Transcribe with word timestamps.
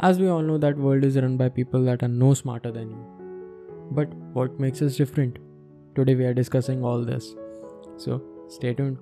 As 0.00 0.18
we 0.18 0.28
all 0.28 0.42
know 0.42 0.58
that 0.58 0.76
world 0.76 1.04
is 1.04 1.16
run 1.16 1.36
by 1.36 1.48
people 1.48 1.84
that 1.84 2.02
are 2.02 2.08
no 2.08 2.34
smarter 2.34 2.72
than 2.72 2.90
you. 2.90 3.06
But 3.92 4.12
what 4.32 4.58
makes 4.58 4.82
us 4.82 4.96
different? 4.96 5.38
Today 5.94 6.16
we 6.16 6.24
are 6.24 6.34
discussing 6.34 6.84
all 6.84 7.02
this. 7.02 7.34
So 7.96 8.20
stay 8.48 8.74
tuned. 8.74 8.98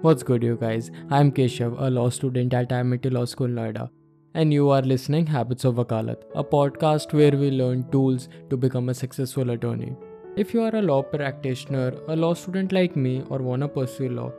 What's 0.00 0.22
good 0.22 0.44
you 0.44 0.56
guys? 0.56 0.92
I'm 1.10 1.32
Keshav, 1.32 1.74
a 1.78 1.90
law 1.90 2.08
student 2.08 2.54
at 2.54 2.70
Amity 2.70 3.10
Law 3.10 3.24
School 3.24 3.48
Noida. 3.48 3.90
And 4.34 4.52
you 4.52 4.70
are 4.70 4.82
listening 4.82 5.26
Habits 5.26 5.64
of 5.64 5.74
Wakalat, 5.74 6.22
a 6.36 6.44
podcast 6.44 7.12
where 7.12 7.32
we 7.32 7.50
learn 7.50 7.90
tools 7.90 8.28
to 8.48 8.56
become 8.56 8.90
a 8.90 8.94
successful 8.94 9.50
attorney. 9.50 9.96
If 10.36 10.54
you 10.54 10.62
are 10.62 10.76
a 10.76 10.82
law 10.82 11.02
practitioner, 11.02 11.94
a 12.06 12.14
law 12.14 12.34
student 12.34 12.70
like 12.70 12.94
me, 12.94 13.24
or 13.28 13.38
wanna 13.38 13.66
pursue 13.66 14.10
law, 14.10 14.30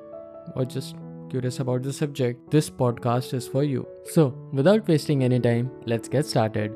or 0.55 0.63
just 0.63 0.95
curious 1.29 1.59
about 1.59 1.83
the 1.83 1.93
subject, 1.93 2.51
this 2.51 2.69
podcast 2.69 3.33
is 3.33 3.47
for 3.47 3.63
you. 3.63 3.87
So, 4.05 4.33
without 4.51 4.87
wasting 4.87 5.23
any 5.23 5.39
time, 5.39 5.69
let's 5.85 6.09
get 6.09 6.25
started. 6.25 6.75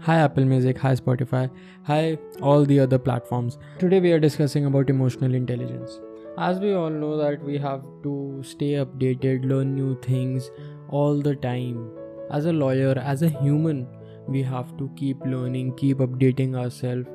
Hi 0.00 0.16
Apple 0.18 0.44
Music, 0.44 0.78
hi 0.78 0.94
Spotify, 0.94 1.50
hi 1.84 2.18
all 2.40 2.64
the 2.64 2.78
other 2.80 2.98
platforms. 2.98 3.58
Today 3.78 4.00
we 4.00 4.12
are 4.12 4.20
discussing 4.20 4.66
about 4.66 4.90
emotional 4.90 5.34
intelligence. 5.34 5.98
As 6.38 6.60
we 6.60 6.72
all 6.74 6.90
know 6.90 7.16
that 7.16 7.42
we 7.42 7.58
have 7.58 7.82
to 8.02 8.42
stay 8.44 8.72
updated, 8.84 9.48
learn 9.48 9.74
new 9.74 9.98
things 10.00 10.50
all 10.88 11.20
the 11.20 11.34
time. 11.34 11.90
As 12.30 12.46
a 12.46 12.52
lawyer, 12.52 12.98
as 12.98 13.22
a 13.22 13.28
human, 13.28 13.86
we 14.26 14.42
have 14.42 14.76
to 14.78 14.90
keep 14.96 15.24
learning, 15.24 15.74
keep 15.76 15.98
updating 15.98 16.56
ourselves 16.56 17.08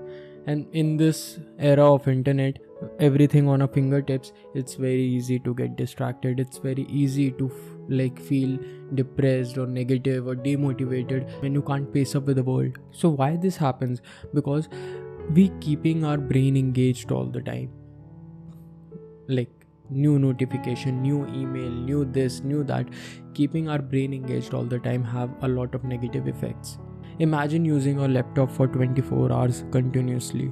and 0.47 0.65
in 0.71 0.97
this 0.97 1.39
era 1.59 1.93
of 1.93 2.07
internet 2.07 2.57
everything 2.99 3.47
on 3.47 3.61
our 3.61 3.67
fingertips 3.67 4.31
it's 4.53 4.75
very 4.75 5.03
easy 5.03 5.39
to 5.39 5.53
get 5.53 5.75
distracted. 5.75 6.39
It's 6.39 6.57
very 6.57 6.83
easy 6.89 7.31
to 7.31 7.47
f- 7.47 7.77
like 7.89 8.19
feel 8.19 8.57
depressed 8.95 9.57
or 9.57 9.67
negative 9.67 10.27
or 10.27 10.35
demotivated 10.35 11.41
when 11.41 11.53
you 11.53 11.61
can't 11.61 11.91
pace 11.93 12.15
up 12.15 12.23
with 12.23 12.37
the 12.37 12.43
world. 12.43 12.77
So 12.91 13.09
why 13.09 13.35
this 13.35 13.57
happens? 13.57 14.01
Because 14.33 14.69
we 15.33 15.49
keeping 15.59 16.05
our 16.05 16.17
brain 16.17 16.57
engaged 16.57 17.11
all 17.11 17.25
the 17.25 17.41
time. 17.41 17.71
Like 19.27 19.49
new 19.89 20.19
notification 20.19 21.01
new 21.01 21.25
email 21.27 21.69
new 21.69 22.05
this 22.05 22.41
new 22.41 22.63
that 22.63 22.87
keeping 23.33 23.67
our 23.67 23.79
brain 23.79 24.13
engaged 24.13 24.53
all 24.53 24.63
the 24.63 24.77
time 24.77 25.03
have 25.03 25.31
a 25.41 25.47
lot 25.47 25.73
of 25.73 25.83
negative 25.83 26.27
effects. 26.27 26.77
Imagine 27.19 27.65
using 27.65 27.99
a 27.99 28.07
laptop 28.07 28.49
for 28.49 28.67
24 28.67 29.31
hours 29.31 29.65
continuously, 29.71 30.51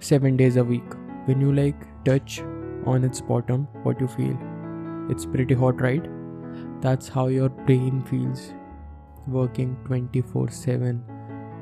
7 0.00 0.36
days 0.36 0.56
a 0.56 0.64
week. 0.64 1.01
When 1.26 1.40
you 1.40 1.52
like 1.52 1.86
touch 2.04 2.40
on 2.84 3.04
its 3.04 3.20
bottom, 3.20 3.68
what 3.84 4.00
you 4.00 4.08
feel? 4.08 4.36
It's 5.08 5.24
pretty 5.24 5.54
hot, 5.54 5.80
right? 5.80 6.04
That's 6.80 7.08
how 7.08 7.26
your 7.28 7.48
brain 7.48 8.02
feels 8.10 8.52
working 9.26 9.76
24 9.84 10.50
7, 10.50 11.02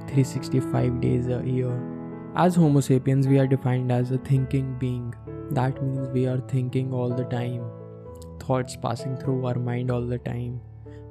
365 0.09 1.01
days 1.01 1.29
a 1.29 1.43
year. 1.45 1.79
As 2.37 2.55
Homo 2.55 2.81
sapiens, 2.81 3.29
we 3.29 3.39
are 3.39 3.47
defined 3.47 3.93
as 3.93 4.11
a 4.13 4.19
thinking 4.19 4.77
being. 4.79 5.15
That 5.51 5.83
means 5.83 6.09
we 6.09 6.27
are 6.27 6.41
thinking 6.49 6.95
all 6.95 7.11
the 7.11 7.25
time, 7.25 7.65
thoughts 8.39 8.77
passing 8.77 9.17
through 9.17 9.45
our 9.47 9.59
mind 9.59 9.91
all 9.91 10.07
the 10.07 10.19
time. 10.19 10.61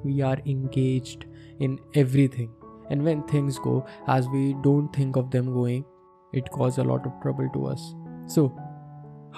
We 0.02 0.22
are 0.22 0.38
engaged 0.46 1.26
in 1.60 1.78
everything 1.94 2.50
and 2.90 3.04
when 3.04 3.22
things 3.28 3.58
go 3.58 3.86
as 4.08 4.28
we 4.28 4.54
don't 4.62 4.92
think 4.92 5.16
of 5.16 5.30
them 5.30 5.52
going 5.54 5.84
it 6.32 6.50
causes 6.50 6.78
a 6.78 6.84
lot 6.84 7.06
of 7.06 7.12
trouble 7.22 7.48
to 7.54 7.66
us 7.66 7.94
so 8.36 8.44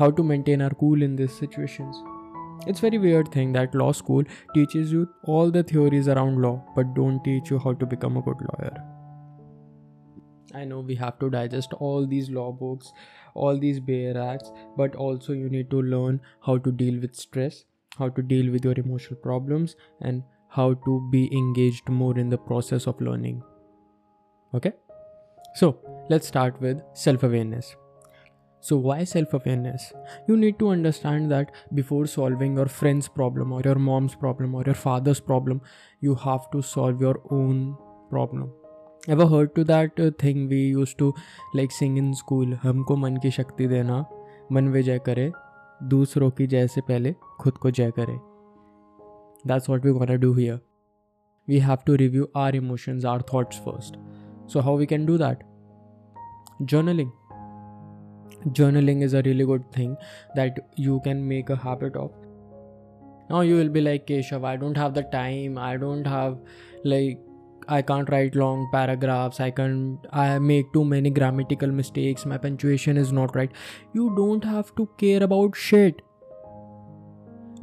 how 0.01 0.11
to 0.11 0.23
maintain 0.31 0.63
our 0.67 0.77
cool 0.83 1.03
in 1.09 1.17
these 1.17 1.37
situations 1.43 2.01
it's 2.67 2.81
very 2.87 2.99
weird 2.99 3.31
thing 3.33 3.53
that 3.53 3.75
law 3.75 3.91
school 4.01 4.25
teaches 4.55 4.93
you 4.93 5.09
all 5.25 5.51
the 5.51 5.63
theories 5.73 6.09
around 6.15 6.41
law 6.47 6.55
but 6.77 6.95
don't 6.95 7.25
teach 7.25 7.51
you 7.51 7.59
how 7.59 7.73
to 7.83 7.87
become 7.95 8.17
a 8.17 8.23
good 8.29 8.45
lawyer 8.51 8.75
i 10.55 10.65
know 10.65 10.81
we 10.93 10.95
have 10.95 11.19
to 11.19 11.31
digest 11.31 11.75
all 11.89 12.07
these 12.07 12.31
law 12.31 12.51
books 12.53 12.93
all 13.35 13.59
these 13.59 13.81
bare 13.81 14.17
acts 14.29 14.53
but 14.77 14.97
also 14.97 15.33
you 15.33 15.49
need 15.49 15.71
to 15.71 15.83
learn 15.83 16.21
how 16.47 16.59
to 16.59 16.73
deal 16.85 17.01
with 17.01 17.15
stress 17.15 17.65
how 17.99 18.09
to 18.09 18.23
deal 18.23 18.51
with 18.51 18.65
your 18.65 18.79
emotional 18.85 19.19
problems 19.21 19.77
and 20.01 20.23
how 20.49 20.75
to 20.87 21.01
be 21.11 21.29
engaged 21.33 21.89
more 21.89 22.19
in 22.19 22.29
the 22.29 22.39
process 22.39 22.87
of 22.87 23.01
learning. 23.01 23.43
Okay? 24.55 24.73
So, 25.55 25.79
let's 26.11 26.27
start 26.27 26.61
with 26.61 26.83
self 26.95 27.23
awareness. 27.23 27.75
So, 28.62 28.78
why 28.78 29.04
self 29.04 29.34
awareness? 29.34 29.94
You 30.28 30.38
need 30.38 30.60
to 30.60 30.70
understand 30.70 31.32
that 31.32 31.52
before 31.74 32.06
solving 32.08 32.56
your 32.58 32.66
friend's 32.66 33.08
problem 33.08 33.52
or 33.52 33.62
your 33.66 33.76
mom's 33.76 34.16
problem 34.16 34.56
or 34.56 34.64
your 34.66 34.76
father's 34.76 35.20
problem, 35.20 35.62
you 36.02 36.16
have 36.16 36.50
to 36.52 36.62
solve 36.62 37.02
your 37.02 37.22
own 37.32 37.76
problem. 38.10 38.52
Ever 39.08 39.28
heard 39.28 39.56
to 39.56 39.64
that 39.64 40.00
uh, 40.00 40.12
thing 40.20 40.48
we 40.50 40.58
used 40.58 40.98
to 40.98 41.14
like 41.54 41.72
sing 41.72 41.98
in 41.98 42.14
school? 42.14 42.56
हमको 42.64 42.96
मन 42.96 43.18
की 43.18 43.32
शक्ति 43.32 43.68
देना 43.68 44.06
मन 44.52 44.68
विजय 44.78 45.00
करे 45.10 45.32
दूसरों 45.84 46.30
की 46.32 46.48
जय 46.48 46.68
से 46.68 46.82
पहले 46.82 47.16
खुद 47.40 47.58
को 47.58 47.72
जय 47.72 47.92
करे 48.00 48.18
that's 49.46 49.70
what 49.70 49.84
we're 49.84 49.94
gonna 49.94 50.18
do 50.18 50.34
here. 50.34 50.60
We 51.48 51.60
have 51.60 51.86
to 51.86 51.94
review 51.94 52.30
our 52.36 52.50
emotions, 52.50 53.06
our 53.06 53.22
thoughts 53.22 53.58
first. 53.58 53.98
So, 54.48 54.62
how 54.62 54.74
we 54.74 54.86
can 54.86 55.06
do 55.06 55.18
that? 55.18 55.44
Journaling. 56.62 57.12
Journaling 58.49 59.03
is 59.03 59.15
a 59.15 59.23
really 59.23 59.45
good 59.45 59.71
thing 59.73 59.97
that 60.35 60.59
you 60.77 61.01
can 61.05 61.27
make 61.27 61.51
a 61.51 61.57
habit 61.57 61.97
of. 61.97 62.13
Now, 63.31 63.41
you 63.41 63.57
will 63.57 63.69
be 63.69 63.81
like, 63.81 64.07
Keshav, 64.07 64.45
I 64.45 64.57
don't 64.57 64.77
have 64.77 64.95
the 64.95 65.03
time, 65.05 65.59
I 65.59 65.77
don't 65.77 66.07
have 66.07 66.39
like 66.85 67.21
I 67.69 67.81
can't 67.81 68.11
write 68.11 68.35
long 68.35 68.69
paragraphs. 68.73 69.39
I 69.39 69.53
can't. 69.53 69.99
I 70.13 70.41
make 70.41 70.73
too 70.73 70.85
many 70.85 71.11
grammatical 71.11 71.69
mistakes. 71.69 72.27
My 72.27 72.37
punctuation 72.37 72.97
is 72.97 73.13
not 73.13 73.37
right. 73.37 73.53
You 73.95 74.13
don't 74.17 74.43
have 74.43 74.75
to 74.75 74.89
care 74.99 75.23
about 75.23 75.55
shit 75.55 76.03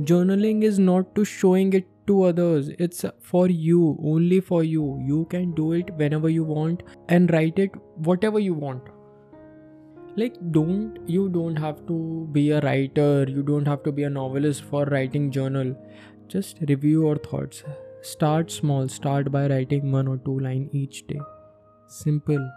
journaling 0.01 0.63
is 0.63 0.79
not 0.79 1.13
to 1.13 1.25
showing 1.25 1.73
it 1.73 1.85
to 2.07 2.23
others 2.23 2.69
it's 2.79 3.03
for 3.19 3.47
you 3.49 3.97
only 4.01 4.39
for 4.39 4.63
you 4.63 4.97
you 5.05 5.25
can 5.29 5.51
do 5.55 5.73
it 5.73 5.89
whenever 5.95 6.29
you 6.29 6.41
want 6.41 6.83
and 7.09 7.29
write 7.33 7.59
it 7.59 7.69
whatever 7.95 8.39
you 8.39 8.53
want 8.53 8.81
like 10.19 10.37
don't 10.53 10.97
you 11.15 11.29
don't 11.29 11.59
have 11.63 11.81
to 11.89 11.97
be 12.37 12.43
a 12.51 12.59
writer 12.61 13.25
you 13.35 13.43
don't 13.49 13.67
have 13.71 13.83
to 13.83 13.91
be 13.99 14.03
a 14.03 14.09
novelist 14.09 14.63
for 14.63 14.85
writing 14.85 15.31
journal. 15.31 15.75
Just 16.27 16.57
review 16.67 17.03
your 17.03 17.17
thoughts. 17.17 17.63
Start 18.01 18.51
small 18.51 18.87
start 18.87 19.31
by 19.31 19.47
writing 19.47 19.91
one 19.91 20.07
or 20.07 20.17
two 20.17 20.39
line 20.39 20.69
each 20.73 21.05
day. 21.07 21.19
Simple. 21.87 22.51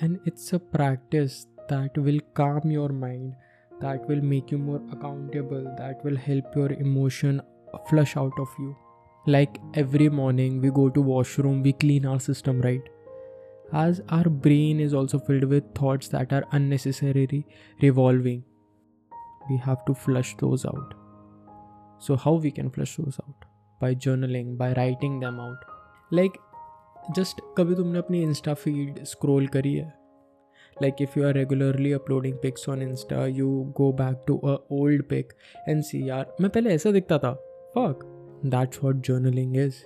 And 0.00 0.18
it's 0.24 0.52
a 0.52 0.58
practice 0.58 1.46
that 1.68 1.96
will 1.96 2.20
calm 2.34 2.70
your 2.70 2.88
mind 2.88 3.34
that 3.80 4.06
will 4.08 4.22
make 4.22 4.50
you 4.50 4.58
more 4.58 4.82
accountable 4.92 5.64
that 5.78 6.04
will 6.04 6.16
help 6.16 6.56
your 6.56 6.72
emotion 6.72 7.42
flush 7.88 8.16
out 8.16 8.38
of 8.38 8.48
you. 8.58 8.76
Like 9.26 9.58
every 9.74 10.08
morning 10.08 10.60
we 10.60 10.70
go 10.70 10.88
to 10.88 11.00
washroom 11.00 11.62
we 11.62 11.74
clean 11.74 12.06
our 12.06 12.18
system 12.18 12.60
right 12.62 12.96
as 13.71 14.01
our 14.09 14.29
brain 14.29 14.79
is 14.79 14.93
also 14.93 15.19
filled 15.19 15.43
with 15.43 15.63
thoughts 15.73 16.07
that 16.09 16.31
are 16.31 16.43
unnecessarily 16.51 17.45
revolving 17.81 18.43
we 19.49 19.57
have 19.57 19.83
to 19.85 19.93
flush 19.93 20.35
those 20.37 20.65
out 20.65 20.93
so 21.99 22.15
how 22.15 22.33
we 22.33 22.51
can 22.51 22.69
flush 22.69 22.95
those 22.97 23.19
out 23.27 23.45
by 23.81 23.93
journaling 23.93 24.57
by 24.57 24.71
writing 24.73 25.19
them 25.19 25.39
out 25.39 25.57
like 26.11 26.41
just 27.15 27.41
कभी 27.57 27.75
तुमने 27.75 27.99
अपनी 27.99 28.21
Insta 28.23 28.53
feed 28.53 29.03
scroll 29.05 29.47
करी 29.55 29.73
है 29.73 29.93
like 30.83 31.01
if 31.03 31.13
you 31.17 31.23
are 31.27 31.33
regularly 31.35 31.91
uploading 31.97 32.33
pics 32.45 32.65
on 32.71 32.81
insta 32.85 33.19
you 33.35 33.49
go 33.75 33.91
back 33.99 34.15
to 34.29 34.33
a 34.53 34.55
old 34.77 35.03
pic 35.11 35.29
and 35.73 35.85
see 35.89 36.01
यार 36.07 36.35
मैं 36.41 36.49
पहले 36.55 36.73
ऐसा 36.75 36.91
दिखता 36.91 37.17
था 37.25 37.31
fuck 37.75 38.03
that's 38.55 38.81
what 38.85 39.01
journaling 39.09 39.55
is 39.65 39.77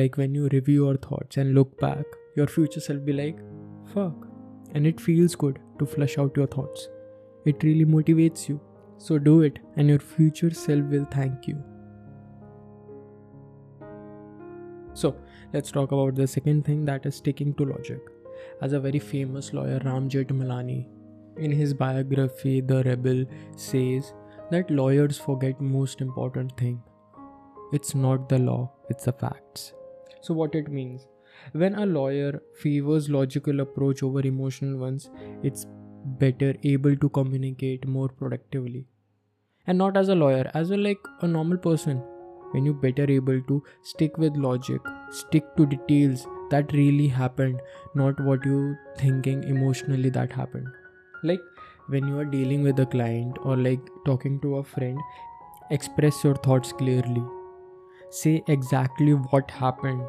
like 0.00 0.16
when 0.20 0.38
you 0.38 0.48
review 0.54 0.84
your 0.84 0.96
thoughts 1.08 1.42
and 1.42 1.54
look 1.58 1.76
back 1.82 2.16
your 2.35 2.47
future 2.47 2.79
self 2.79 3.03
be 3.05 3.13
like 3.13 3.39
fuck 3.93 4.27
and 4.73 4.87
it 4.87 4.99
feels 4.99 5.35
good 5.35 5.59
to 5.79 5.85
flush 5.85 6.17
out 6.17 6.37
your 6.37 6.47
thoughts 6.47 6.87
it 7.45 7.63
really 7.63 7.85
motivates 7.85 8.47
you 8.47 8.59
so 8.97 9.17
do 9.17 9.41
it 9.41 9.59
and 9.75 9.89
your 9.89 9.99
future 9.99 10.53
self 10.53 10.83
will 10.95 11.05
thank 11.11 11.47
you 11.47 11.61
so 14.93 15.15
let's 15.53 15.71
talk 15.71 15.91
about 15.91 16.15
the 16.15 16.27
second 16.27 16.65
thing 16.65 16.85
that 16.85 17.05
is 17.05 17.15
sticking 17.15 17.53
to 17.55 17.65
logic 17.65 17.99
as 18.61 18.73
a 18.73 18.79
very 18.79 18.99
famous 18.99 19.53
lawyer 19.53 19.79
Ram 19.83 20.09
Jethmalani. 20.09 20.87
In 21.37 21.51
his 21.51 21.73
biography, 21.73 22.61
The 22.61 22.83
Rebel 22.83 23.25
says 23.55 24.13
that 24.51 24.69
lawyers 24.69 25.17
forget 25.17 25.59
most 25.59 26.01
important 26.01 26.55
thing. 26.57 26.81
It's 27.71 27.95
not 27.95 28.29
the 28.29 28.37
law, 28.37 28.71
it's 28.89 29.05
the 29.05 29.13
facts. 29.13 29.73
So 30.21 30.33
what 30.33 30.53
it 30.53 30.69
means? 30.69 31.07
When 31.53 31.75
a 31.75 31.85
lawyer 31.85 32.41
favors 32.61 33.09
logical 33.09 33.59
approach 33.59 34.03
over 34.03 34.21
emotional 34.21 34.77
ones, 34.77 35.09
it's 35.43 35.65
better 36.19 36.55
able 36.63 36.95
to 36.97 37.09
communicate 37.09 37.87
more 37.87 38.09
productively. 38.09 38.87
and 39.71 39.77
not 39.81 39.97
as 39.99 40.09
a 40.09 40.15
lawyer 40.15 40.45
as 40.59 40.71
a 40.71 40.77
like 40.77 41.07
a 41.21 41.27
normal 41.27 41.57
person. 41.57 42.01
When 42.51 42.65
you 42.65 42.73
better 42.73 43.05
able 43.11 43.41
to 43.49 43.63
stick 43.91 44.17
with 44.23 44.35
logic 44.37 44.89
stick 45.19 45.45
to 45.57 45.65
details 45.65 46.25
that 46.51 46.73
really 46.73 47.07
happened 47.07 47.61
not 48.01 48.19
what 48.29 48.45
you 48.45 48.75
thinking 48.97 49.43
emotionally 49.53 50.09
that 50.17 50.31
happened. 50.31 50.67
Like 51.23 51.41
when 51.87 52.07
you 52.07 52.19
are 52.19 52.25
dealing 52.25 52.63
with 52.63 52.79
a 52.79 52.85
client 52.85 53.37
or 53.43 53.57
like 53.57 53.89
talking 54.05 54.39
to 54.41 54.57
a 54.57 54.63
friend 54.63 54.99
express 55.71 56.23
your 56.23 56.35
thoughts 56.35 56.71
clearly. 56.73 57.23
Say 58.11 58.43
exactly 58.47 59.13
what 59.13 59.49
happened 59.51 60.03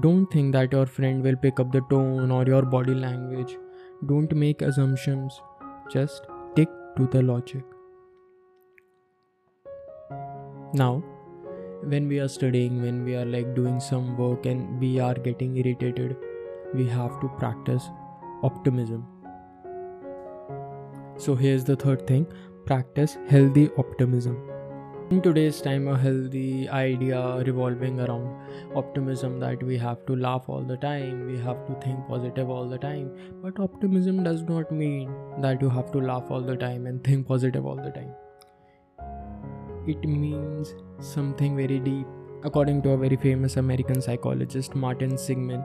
don't 0.00 0.26
think 0.26 0.52
that 0.52 0.72
your 0.72 0.86
friend 0.86 1.22
will 1.22 1.36
pick 1.36 1.60
up 1.60 1.72
the 1.72 1.80
tone 1.90 2.30
or 2.30 2.44
your 2.44 2.62
body 2.62 2.94
language. 2.94 3.56
Don't 4.06 4.34
make 4.34 4.62
assumptions. 4.62 5.40
Just 5.90 6.26
stick 6.52 6.68
to 6.96 7.06
the 7.06 7.22
logic. 7.22 7.64
Now 10.74 11.02
when 11.82 12.08
we 12.08 12.18
are 12.18 12.28
studying 12.28 12.82
when 12.82 13.04
we 13.04 13.14
are 13.14 13.24
like 13.24 13.54
doing 13.54 13.78
some 13.78 14.16
work 14.16 14.46
and 14.46 14.80
we 14.80 14.98
are 14.98 15.14
getting 15.14 15.56
irritated 15.56 16.16
we 16.74 16.88
have 16.88 17.20
to 17.20 17.28
practice 17.38 17.90
optimism. 18.42 19.06
So 21.16 21.34
here's 21.34 21.64
the 21.64 21.76
third 21.76 22.06
thing. 22.06 22.26
Practice 22.66 23.16
healthy 23.28 23.70
optimism 23.78 24.55
in 25.10 25.22
today's 25.22 25.60
time 25.60 25.86
a 25.86 25.96
healthy 25.96 26.68
idea 26.68 27.18
revolving 27.46 28.00
around 28.00 28.26
optimism 28.74 29.38
that 29.38 29.62
we 29.62 29.78
have 29.78 30.04
to 30.04 30.16
laugh 30.16 30.48
all 30.48 30.62
the 30.62 30.76
time 30.78 31.24
we 31.26 31.38
have 31.38 31.64
to 31.66 31.74
think 31.80 32.08
positive 32.08 32.50
all 32.50 32.68
the 32.68 32.76
time. 32.76 33.12
But 33.40 33.60
optimism 33.60 34.24
does 34.24 34.42
not 34.42 34.72
mean 34.72 35.14
that 35.38 35.62
you 35.62 35.68
have 35.68 35.92
to 35.92 35.98
laugh 35.98 36.24
all 36.28 36.40
the 36.40 36.56
time 36.56 36.86
and 36.86 37.04
think 37.04 37.28
positive 37.28 37.64
all 37.64 37.76
the 37.76 37.92
time. 37.92 38.12
It 39.86 40.02
means 40.08 40.74
something 40.98 41.54
very 41.56 41.78
deep. 41.78 42.06
According 42.42 42.82
to 42.82 42.90
a 42.90 42.96
very 42.96 43.16
famous 43.16 43.56
american 43.56 44.00
psychologist 44.00 44.74
martin 44.74 45.16
seligman 45.16 45.64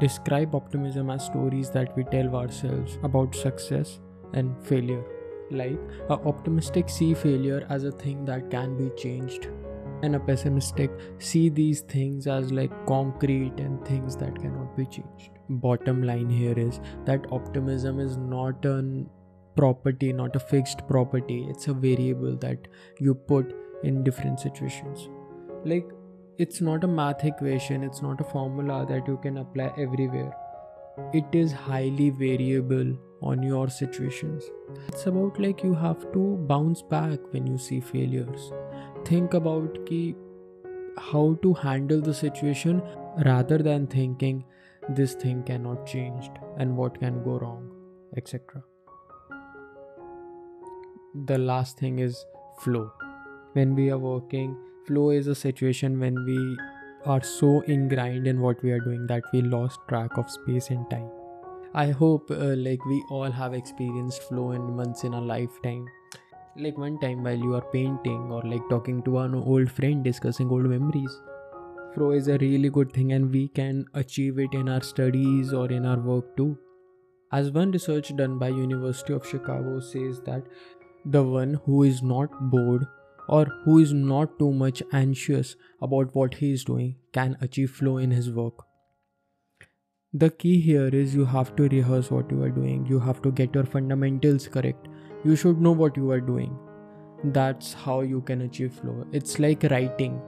describe 0.00 0.54
optimism 0.54 1.08
as 1.10 1.24
stories 1.24 1.70
that 1.70 1.96
we 1.96 2.04
tell 2.04 2.34
ourselves 2.34 2.98
about 3.04 3.34
success 3.34 4.00
and 4.34 4.54
failure. 4.66 5.04
Like, 5.50 5.78
a 6.08 6.12
optimistic 6.12 6.88
see 6.88 7.12
failure 7.12 7.66
as 7.68 7.84
a 7.84 7.90
thing 7.90 8.24
that 8.26 8.50
can 8.50 8.76
be 8.76 8.90
changed, 8.96 9.48
and 10.02 10.14
a 10.14 10.20
pessimistic 10.20 10.90
see 11.18 11.48
these 11.48 11.80
things 11.80 12.26
as 12.26 12.52
like 12.52 12.70
concrete 12.86 13.58
and 13.58 13.84
things 13.84 14.16
that 14.16 14.40
cannot 14.40 14.76
be 14.76 14.86
changed. 14.86 15.30
Bottom 15.48 16.02
line 16.02 16.30
here 16.30 16.56
is 16.56 16.80
that 17.04 17.26
optimism 17.32 17.98
is 17.98 18.16
not 18.16 18.64
a 18.64 19.04
property, 19.56 20.12
not 20.12 20.36
a 20.36 20.40
fixed 20.40 20.86
property, 20.86 21.46
it's 21.50 21.66
a 21.66 21.74
variable 21.74 22.36
that 22.36 22.68
you 23.00 23.14
put 23.14 23.52
in 23.82 24.04
different 24.04 24.38
situations. 24.38 25.08
Like, 25.64 25.90
it's 26.38 26.60
not 26.60 26.84
a 26.84 26.88
math 26.88 27.24
equation, 27.24 27.82
it's 27.82 28.00
not 28.00 28.20
a 28.20 28.24
formula 28.24 28.86
that 28.88 29.08
you 29.08 29.18
can 29.20 29.38
apply 29.38 29.72
everywhere. 29.76 30.32
It 31.12 31.26
is 31.32 31.52
highly 31.52 32.10
variable 32.10 32.96
on 33.22 33.42
your 33.42 33.68
situations. 33.68 34.44
It's 34.88 35.06
about 35.06 35.38
like 35.38 35.62
you 35.62 35.74
have 35.74 36.10
to 36.12 36.36
bounce 36.48 36.82
back 36.82 37.18
when 37.32 37.46
you 37.46 37.58
see 37.58 37.80
failures. 37.80 38.52
Think 39.04 39.34
about 39.34 39.84
ki 39.86 40.16
how 40.98 41.38
to 41.42 41.54
handle 41.54 42.00
the 42.00 42.14
situation 42.14 42.82
rather 43.24 43.58
than 43.58 43.86
thinking 43.86 44.44
this 44.88 45.14
thing 45.14 45.42
cannot 45.44 45.86
change 45.86 46.30
and 46.58 46.76
what 46.76 46.98
can 46.98 47.22
go 47.22 47.38
wrong, 47.38 47.70
etc. 48.16 48.62
The 51.26 51.38
last 51.38 51.78
thing 51.78 51.98
is 51.98 52.24
flow. 52.58 52.90
When 53.52 53.74
we 53.74 53.90
are 53.90 53.98
working, 53.98 54.56
flow 54.86 55.10
is 55.10 55.26
a 55.26 55.34
situation 55.34 55.98
when 55.98 56.24
we 56.24 56.56
are 57.06 57.22
so 57.22 57.60
ingrained 57.62 58.26
in 58.26 58.40
what 58.40 58.62
we 58.62 58.72
are 58.72 58.80
doing 58.80 59.06
that 59.06 59.22
we 59.32 59.40
lost 59.42 59.80
track 59.88 60.18
of 60.18 60.30
space 60.30 60.68
and 60.70 60.88
time 60.90 61.10
i 61.72 61.88
hope 61.88 62.30
uh, 62.32 62.54
like 62.56 62.84
we 62.84 63.02
all 63.10 63.30
have 63.30 63.54
experienced 63.54 64.22
flow 64.24 64.50
in 64.52 64.76
once 64.76 65.04
in 65.04 65.14
a 65.14 65.20
lifetime. 65.20 65.86
Like 66.56 66.76
one 66.76 66.98
time 66.98 67.22
while 67.22 67.38
you 67.38 67.54
are 67.54 67.64
painting 67.72 68.32
or 68.32 68.42
like 68.42 68.68
talking 68.68 69.02
to 69.04 69.18
an 69.18 69.36
old 69.36 69.70
friend 69.70 70.02
discussing 70.02 70.50
old 70.50 70.64
memories. 70.64 71.16
Flow 71.94 72.10
is 72.10 72.26
a 72.26 72.38
really 72.38 72.70
good 72.70 72.92
thing 72.92 73.12
and 73.12 73.30
we 73.30 73.46
can 73.48 73.86
achieve 73.94 74.40
it 74.40 74.52
in 74.52 74.68
our 74.68 74.82
studies 74.82 75.52
or 75.52 75.70
in 75.70 75.86
our 75.86 76.00
work 76.00 76.36
too. 76.36 76.58
As 77.30 77.52
one 77.52 77.70
research 77.70 78.14
done 78.16 78.36
by 78.36 78.48
university 78.48 79.12
of 79.12 79.24
chicago 79.24 79.78
says 79.78 80.20
that 80.22 80.42
the 81.04 81.22
one 81.22 81.54
who 81.66 81.84
is 81.84 82.02
not 82.02 82.50
bored 82.50 82.84
or 83.28 83.44
who 83.64 83.78
is 83.78 83.92
not 83.92 84.36
too 84.40 84.52
much 84.52 84.82
anxious 84.92 85.54
about 85.80 86.12
what 86.16 86.34
he 86.34 86.52
is 86.52 86.64
doing 86.64 86.96
can 87.12 87.36
achieve 87.40 87.70
flow 87.70 87.98
in 87.98 88.10
his 88.10 88.28
work. 88.28 88.66
The 90.12 90.28
key 90.28 90.60
here 90.60 90.88
is 90.88 91.14
you 91.14 91.24
have 91.24 91.54
to 91.54 91.68
rehearse 91.68 92.10
what 92.10 92.32
you 92.32 92.42
are 92.42 92.50
doing, 92.50 92.84
you 92.84 92.98
have 92.98 93.22
to 93.22 93.30
get 93.30 93.54
your 93.54 93.62
fundamentals 93.62 94.48
correct, 94.48 94.88
you 95.22 95.36
should 95.36 95.60
know 95.60 95.70
what 95.70 95.96
you 95.96 96.10
are 96.10 96.20
doing. 96.20 96.58
That's 97.22 97.74
how 97.74 98.00
you 98.00 98.20
can 98.22 98.40
achieve 98.40 98.72
flow. 98.72 99.06
It's 99.12 99.38
like 99.38 99.62
writing. 99.70 100.20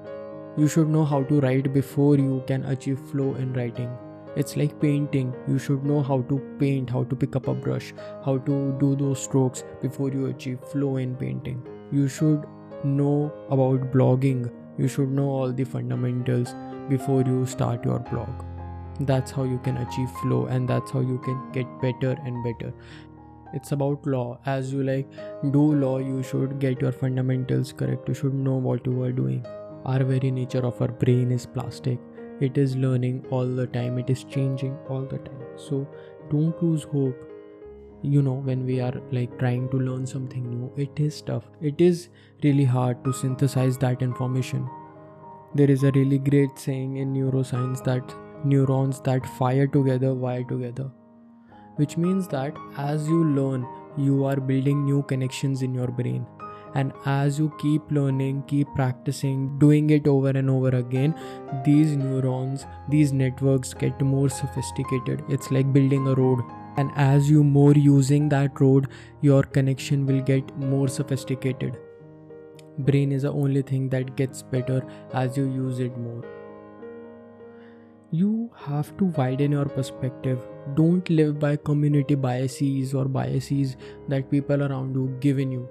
You 0.56 0.68
should 0.68 0.88
know 0.88 1.04
how 1.04 1.24
to 1.24 1.40
write 1.40 1.72
before 1.74 2.16
you 2.16 2.44
can 2.46 2.64
achieve 2.66 3.00
flow 3.10 3.34
in 3.34 3.54
writing. 3.54 3.90
It's 4.36 4.56
like 4.56 4.80
painting. 4.80 5.34
You 5.48 5.58
should 5.58 5.84
know 5.84 6.00
how 6.00 6.20
to 6.28 6.38
paint, 6.60 6.88
how 6.88 7.02
to 7.02 7.16
pick 7.16 7.34
up 7.34 7.48
a 7.48 7.54
brush, 7.54 7.92
how 8.24 8.38
to 8.38 8.76
do 8.78 8.94
those 8.94 9.20
strokes 9.20 9.64
before 9.80 10.10
you 10.10 10.26
achieve 10.26 10.60
flow 10.60 10.98
in 10.98 11.16
painting. 11.16 11.60
You 11.90 12.06
should 12.06 12.44
know 12.84 13.32
about 13.50 13.90
blogging, 13.90 14.48
you 14.78 14.86
should 14.86 15.10
know 15.10 15.28
all 15.28 15.52
the 15.52 15.64
fundamentals 15.64 16.54
before 16.88 17.22
you 17.22 17.46
start 17.46 17.84
your 17.84 17.98
blog. 17.98 18.51
That's 19.06 19.30
how 19.30 19.44
you 19.44 19.58
can 19.58 19.78
achieve 19.78 20.10
flow 20.22 20.46
and 20.46 20.68
that's 20.68 20.90
how 20.90 21.00
you 21.00 21.18
can 21.18 21.50
get 21.52 21.66
better 21.80 22.16
and 22.24 22.44
better. 22.44 22.72
It's 23.54 23.72
about 23.72 24.06
law. 24.06 24.38
As 24.46 24.72
you 24.72 24.82
like 24.82 25.10
do 25.50 25.74
law, 25.74 25.98
you 25.98 26.22
should 26.22 26.58
get 26.58 26.80
your 26.80 26.92
fundamentals 26.92 27.72
correct. 27.72 28.08
You 28.08 28.14
should 28.14 28.34
know 28.34 28.56
what 28.56 28.86
you 28.86 29.02
are 29.02 29.12
doing. 29.12 29.44
Our 29.84 30.04
very 30.04 30.30
nature 30.30 30.64
of 30.64 30.80
our 30.80 30.88
brain 30.88 31.32
is 31.32 31.46
plastic. 31.46 31.98
It 32.40 32.56
is 32.56 32.76
learning 32.76 33.26
all 33.30 33.46
the 33.46 33.66
time. 33.66 33.98
It 33.98 34.08
is 34.08 34.24
changing 34.24 34.78
all 34.88 35.02
the 35.02 35.18
time. 35.18 35.44
So 35.56 35.86
don't 36.30 36.62
lose 36.62 36.84
hope 36.84 37.28
you 38.02 38.20
know 38.20 38.32
when 38.32 38.66
we 38.66 38.80
are 38.80 38.94
like 39.12 39.38
trying 39.38 39.68
to 39.70 39.76
learn 39.76 40.04
something 40.04 40.48
new 40.50 40.70
it 40.76 40.98
is 40.98 41.22
tough 41.22 41.44
it 41.60 41.80
is 41.80 42.08
really 42.42 42.64
hard 42.64 43.02
to 43.04 43.12
synthesize 43.12 43.78
that 43.78 44.02
information 44.02 44.68
there 45.54 45.70
is 45.70 45.84
a 45.84 45.92
really 45.92 46.18
great 46.18 46.58
saying 46.58 46.96
in 46.96 47.14
neuroscience 47.14 47.84
that 47.84 48.14
neurons 48.44 49.00
that 49.02 49.26
fire 49.26 49.66
together 49.66 50.14
wire 50.14 50.44
together. 50.44 50.90
Which 51.76 51.96
means 51.96 52.28
that 52.28 52.56
as 52.76 53.08
you 53.08 53.24
learn 53.24 53.66
you 53.96 54.24
are 54.24 54.36
building 54.36 54.84
new 54.84 55.02
connections 55.02 55.62
in 55.62 55.74
your 55.74 55.88
brain. 55.88 56.26
And 56.74 56.92
as 57.04 57.38
you 57.38 57.52
keep 57.58 57.90
learning 57.90 58.44
keep 58.46 58.68
practicing 58.74 59.58
doing 59.58 59.90
it 59.90 60.06
over 60.06 60.30
and 60.30 60.48
over 60.48 60.70
again 60.76 61.14
these 61.66 61.96
neurons 61.96 62.66
these 62.88 63.12
networks 63.12 63.74
get 63.74 64.00
more 64.00 64.28
sophisticated. 64.28 65.22
It's 65.28 65.50
like 65.50 65.72
building 65.72 66.06
a 66.08 66.14
road. 66.14 66.40
And 66.78 66.90
as 66.96 67.30
you 67.30 67.44
more 67.44 67.74
using 67.74 68.28
that 68.30 68.60
road 68.60 68.88
your 69.20 69.42
connection 69.42 70.06
will 70.06 70.22
get 70.22 70.56
more 70.56 70.88
sophisticated. 70.88 71.78
Brain 72.78 73.12
is 73.12 73.22
the 73.22 73.32
only 73.32 73.60
thing 73.60 73.90
that 73.90 74.16
gets 74.16 74.42
better 74.42 74.82
as 75.12 75.36
you 75.36 75.44
use 75.44 75.78
it 75.78 75.96
more 75.98 76.24
you 78.12 78.50
have 78.54 78.94
to 78.98 79.06
widen 79.16 79.52
your 79.52 79.64
perspective. 79.64 80.38
Don't 80.74 81.08
live 81.08 81.38
by 81.38 81.56
community 81.56 82.14
biases 82.14 82.92
or 82.94 83.06
biases 83.06 83.76
that 84.08 84.30
people 84.30 84.62
around 84.62 84.94
you 84.94 85.16
given 85.20 85.50
you. 85.50 85.66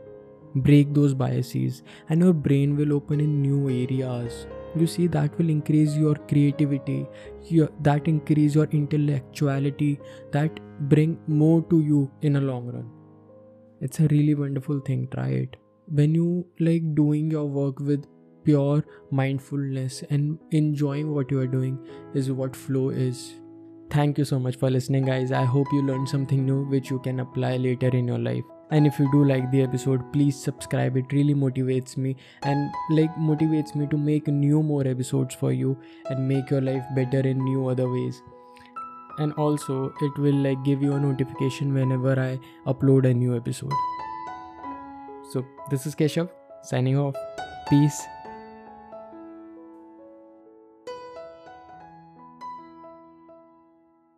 Break 0.56 0.94
those 0.94 1.14
biases 1.14 1.84
and 2.10 2.22
your 2.22 2.34
brain 2.34 2.76
will 2.76 2.94
open 2.94 3.20
in 3.20 3.42
new 3.44 3.70
areas. 3.70 4.48
You 4.76 4.88
see 4.88 5.06
that 5.08 5.38
will 5.38 5.50
increase 5.50 5.96
your 5.96 6.16
creativity 6.16 7.08
your, 7.48 7.70
that 7.82 8.08
increase 8.08 8.56
your 8.56 8.66
intellectuality 8.72 10.00
that 10.32 10.60
bring 10.90 11.20
more 11.28 11.62
to 11.70 11.80
you 11.80 12.12
in 12.22 12.38
a 12.38 12.42
long 12.42 12.68
run. 12.68 12.90
It's 13.82 14.00
a 14.00 14.08
really 14.08 14.34
wonderful 14.34 14.80
thing 14.80 15.08
try 15.14 15.28
it. 15.28 15.58
When 15.88 16.16
you 16.16 16.48
like 16.60 16.96
doing 16.96 17.30
your 17.30 17.46
work 17.46 17.80
with 17.80 18.06
pure 18.44 18.84
mindfulness 19.12 20.04
and 20.10 20.40
enjoying 20.52 21.14
what 21.14 21.32
you 21.32 21.40
are 21.40 21.48
doing 21.48 21.78
is 22.14 22.32
what 22.32 22.56
flow 22.56 22.90
is. 22.90 23.36
Thank 23.90 24.18
you 24.18 24.26
so 24.26 24.40
much 24.40 24.56
for 24.56 24.70
listening 24.70 25.06
guys. 25.06 25.32
I 25.32 25.44
hope 25.44 25.68
you 25.74 25.82
learned 25.82 26.08
something 26.08 26.46
new 26.46 26.64
which 26.66 26.90
you 26.90 27.00
can 27.00 27.20
apply 27.20 27.58
later 27.58 27.90
in 27.90 28.08
your 28.08 28.20
life. 28.20 28.44
And 28.72 28.88
if 28.88 28.98
you 29.00 29.12
do 29.12 29.26
like 29.26 29.52
the 29.52 29.64
episode 29.64 30.14
please 30.14 30.42
subscribe. 30.42 30.96
It 30.96 31.12
really 31.12 31.36
motivates 31.36 31.98
me 31.98 32.16
and 32.44 32.72
like 32.90 33.14
motivates 33.16 33.76
me 33.76 33.88
to 33.88 33.98
make 33.98 34.28
new 34.28 34.64
more 34.64 34.88
episodes 34.88 35.36
for 35.36 35.52
you 35.52 35.78
and 36.10 36.28
make 36.28 36.50
your 36.50 36.62
life 36.62 36.86
better 36.96 37.20
in 37.20 37.44
new 37.44 37.68
other 37.68 37.90
ways. 37.92 38.22
And 39.18 39.34
also 39.34 39.94
it 40.02 40.18
will 40.18 40.36
like 40.36 40.64
give 40.64 40.82
you 40.82 40.94
a 40.94 41.00
notification 41.00 41.74
whenever 41.74 42.18
i 42.20 42.40
upload 42.66 43.10
a 43.10 43.14
new 43.14 43.36
episode. 43.36 43.74
So, 45.32 45.46
this 45.70 45.86
is 45.86 45.96
Keshav 45.96 46.30
signing 46.64 46.98
off. 46.98 47.16
Peace. 47.70 48.02